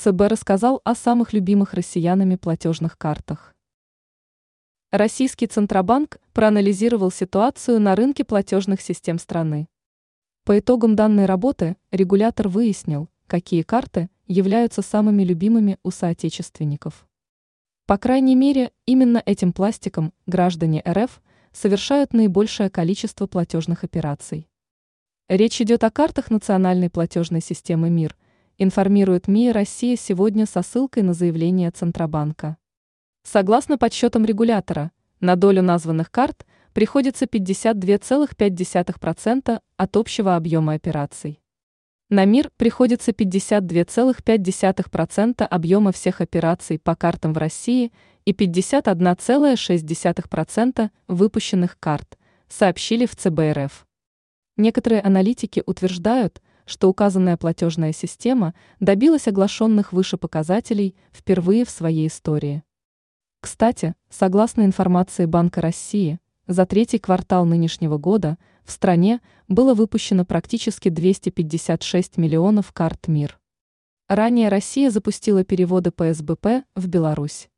ЦБ 0.00 0.30
рассказал 0.30 0.80
о 0.84 0.94
самых 0.94 1.34
любимых 1.34 1.74
россиянами 1.74 2.36
платежных 2.36 2.96
картах. 2.96 3.54
Российский 4.90 5.46
Центробанк 5.46 6.22
проанализировал 6.32 7.10
ситуацию 7.10 7.78
на 7.80 7.94
рынке 7.94 8.24
платежных 8.24 8.80
систем 8.80 9.18
страны. 9.18 9.68
По 10.46 10.58
итогам 10.58 10.96
данной 10.96 11.26
работы 11.26 11.76
регулятор 11.90 12.48
выяснил, 12.48 13.10
какие 13.26 13.60
карты 13.60 14.08
являются 14.26 14.80
самыми 14.80 15.22
любимыми 15.22 15.76
у 15.82 15.90
соотечественников. 15.90 17.06
По 17.84 17.98
крайней 17.98 18.36
мере, 18.36 18.72
именно 18.86 19.22
этим 19.26 19.52
пластиком 19.52 20.14
граждане 20.24 20.82
РФ 20.88 21.20
совершают 21.52 22.14
наибольшее 22.14 22.70
количество 22.70 23.26
платежных 23.26 23.84
операций. 23.84 24.48
Речь 25.28 25.60
идет 25.60 25.84
о 25.84 25.90
картах 25.90 26.30
национальной 26.30 26.88
платежной 26.88 27.42
системы 27.42 27.90
МИР, 27.90 28.16
информирует 28.60 29.26
МИА 29.26 29.52
Россия 29.54 29.96
сегодня 29.96 30.44
со 30.44 30.60
ссылкой 30.62 31.02
на 31.02 31.14
заявление 31.14 31.70
Центробанка. 31.70 32.58
Согласно 33.22 33.78
подсчетам 33.78 34.26
регулятора, 34.26 34.92
на 35.18 35.34
долю 35.34 35.62
названных 35.62 36.10
карт 36.10 36.44
приходится 36.74 37.24
52,5% 37.24 39.60
от 39.76 39.96
общего 39.96 40.36
объема 40.36 40.74
операций. 40.74 41.40
На 42.10 42.26
мир 42.26 42.50
приходится 42.58 43.12
52,5% 43.12 45.42
объема 45.42 45.92
всех 45.92 46.20
операций 46.20 46.78
по 46.78 46.94
картам 46.94 47.32
в 47.32 47.38
России 47.38 47.94
и 48.26 48.32
51,6% 48.32 50.90
выпущенных 51.08 51.78
карт, 51.80 52.18
сообщили 52.48 53.06
в 53.06 53.16
ЦБ 53.16 53.40
РФ. 53.52 53.86
Некоторые 54.58 55.00
аналитики 55.00 55.62
утверждают, 55.64 56.42
что 56.70 56.88
указанная 56.88 57.36
платежная 57.36 57.92
система 57.92 58.54
добилась 58.78 59.26
оглашенных 59.26 59.92
выше 59.92 60.16
показателей 60.16 60.94
впервые 61.12 61.64
в 61.64 61.70
своей 61.70 62.06
истории. 62.06 62.62
Кстати, 63.40 63.96
согласно 64.08 64.62
информации 64.62 65.24
Банка 65.24 65.60
России, 65.60 66.20
за 66.46 66.66
третий 66.66 67.00
квартал 67.00 67.44
нынешнего 67.44 67.98
года 67.98 68.38
в 68.62 68.70
стране 68.70 69.20
было 69.48 69.74
выпущено 69.74 70.24
практически 70.24 70.90
256 70.90 72.18
миллионов 72.18 72.72
карт 72.72 73.08
МИР. 73.08 73.40
Ранее 74.06 74.48
Россия 74.48 74.90
запустила 74.90 75.42
переводы 75.42 75.90
по 75.90 76.14
СБП 76.14 76.64
в 76.76 76.86
Беларусь. 76.86 77.50